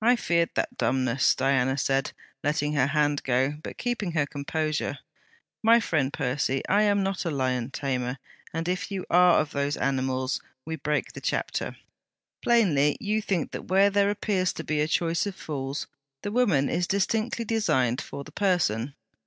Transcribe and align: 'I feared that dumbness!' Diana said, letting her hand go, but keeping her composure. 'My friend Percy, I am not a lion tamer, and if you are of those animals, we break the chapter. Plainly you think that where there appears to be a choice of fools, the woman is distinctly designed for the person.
'I 0.00 0.16
feared 0.16 0.50
that 0.54 0.78
dumbness!' 0.78 1.34
Diana 1.34 1.76
said, 1.76 2.12
letting 2.42 2.72
her 2.72 2.86
hand 2.86 3.22
go, 3.24 3.58
but 3.62 3.76
keeping 3.76 4.12
her 4.12 4.24
composure. 4.24 5.00
'My 5.62 5.80
friend 5.80 6.10
Percy, 6.10 6.62
I 6.66 6.84
am 6.84 7.02
not 7.02 7.26
a 7.26 7.30
lion 7.30 7.70
tamer, 7.70 8.16
and 8.54 8.66
if 8.70 8.90
you 8.90 9.04
are 9.10 9.38
of 9.38 9.50
those 9.50 9.76
animals, 9.76 10.40
we 10.64 10.76
break 10.76 11.12
the 11.12 11.20
chapter. 11.20 11.76
Plainly 12.42 12.96
you 13.00 13.20
think 13.20 13.50
that 13.50 13.68
where 13.68 13.90
there 13.90 14.08
appears 14.08 14.54
to 14.54 14.64
be 14.64 14.80
a 14.80 14.88
choice 14.88 15.26
of 15.26 15.36
fools, 15.36 15.88
the 16.22 16.32
woman 16.32 16.70
is 16.70 16.86
distinctly 16.86 17.44
designed 17.44 18.00
for 18.00 18.24
the 18.24 18.32
person. 18.32 18.94